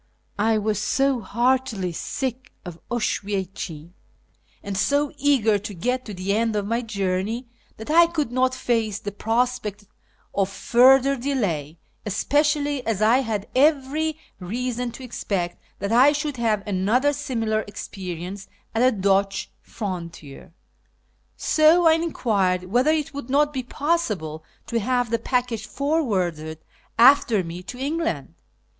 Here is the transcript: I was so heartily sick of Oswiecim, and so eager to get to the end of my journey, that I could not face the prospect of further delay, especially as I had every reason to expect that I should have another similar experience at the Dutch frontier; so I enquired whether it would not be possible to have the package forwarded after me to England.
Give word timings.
I 0.39 0.57
was 0.57 0.81
so 0.81 1.19
heartily 1.19 1.91
sick 1.91 2.51
of 2.65 2.79
Oswiecim, 2.89 3.91
and 4.63 4.75
so 4.75 5.11
eager 5.15 5.59
to 5.59 5.73
get 5.75 6.05
to 6.05 6.13
the 6.15 6.33
end 6.35 6.55
of 6.55 6.65
my 6.65 6.81
journey, 6.81 7.45
that 7.77 7.91
I 7.91 8.07
could 8.07 8.31
not 8.31 8.55
face 8.55 8.97
the 8.97 9.11
prospect 9.11 9.85
of 10.33 10.49
further 10.49 11.15
delay, 11.15 11.77
especially 12.03 12.83
as 12.87 13.03
I 13.03 13.19
had 13.19 13.47
every 13.55 14.17
reason 14.39 14.91
to 14.93 15.03
expect 15.03 15.61
that 15.77 15.91
I 15.91 16.13
should 16.13 16.37
have 16.37 16.65
another 16.67 17.13
similar 17.13 17.59
experience 17.67 18.47
at 18.73 18.79
the 18.79 18.91
Dutch 19.03 19.51
frontier; 19.61 20.51
so 21.37 21.85
I 21.85 21.93
enquired 21.93 22.63
whether 22.63 22.89
it 22.89 23.13
would 23.13 23.29
not 23.29 23.53
be 23.53 23.61
possible 23.61 24.43
to 24.65 24.79
have 24.79 25.11
the 25.11 25.19
package 25.19 25.67
forwarded 25.67 26.57
after 26.97 27.43
me 27.43 27.61
to 27.61 27.77
England. 27.77 28.33